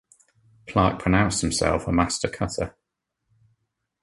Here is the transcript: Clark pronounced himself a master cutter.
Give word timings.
Clark 0.65 0.97
pronounced 0.97 1.41
himself 1.41 1.87
a 1.87 1.91
master 1.91 2.27
cutter. 2.27 2.75